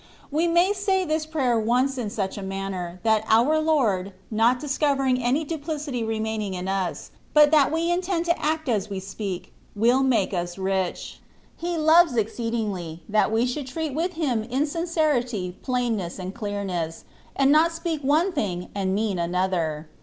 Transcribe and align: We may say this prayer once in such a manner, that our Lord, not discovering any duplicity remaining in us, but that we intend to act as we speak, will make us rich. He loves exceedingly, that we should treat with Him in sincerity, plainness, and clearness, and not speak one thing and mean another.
We 0.31 0.47
may 0.47 0.73
say 0.73 1.05
this 1.05 1.27
prayer 1.27 1.59
once 1.59 1.95
in 1.95 2.09
such 2.09 2.35
a 2.35 2.41
manner, 2.41 2.99
that 3.03 3.23
our 3.27 3.59
Lord, 3.59 4.13
not 4.31 4.59
discovering 4.59 5.21
any 5.23 5.43
duplicity 5.43 6.03
remaining 6.03 6.55
in 6.55 6.67
us, 6.67 7.11
but 7.35 7.51
that 7.51 7.71
we 7.71 7.91
intend 7.91 8.25
to 8.25 8.41
act 8.43 8.67
as 8.67 8.89
we 8.89 8.99
speak, 8.99 9.53
will 9.75 10.01
make 10.01 10.33
us 10.33 10.57
rich. 10.57 11.19
He 11.55 11.77
loves 11.77 12.17
exceedingly, 12.17 13.03
that 13.07 13.31
we 13.31 13.45
should 13.45 13.67
treat 13.67 13.93
with 13.93 14.13
Him 14.13 14.41
in 14.41 14.65
sincerity, 14.65 15.55
plainness, 15.61 16.17
and 16.17 16.33
clearness, 16.33 17.03
and 17.35 17.51
not 17.51 17.71
speak 17.71 18.01
one 18.01 18.31
thing 18.31 18.69
and 18.73 18.95
mean 18.95 19.19
another. 19.19 19.87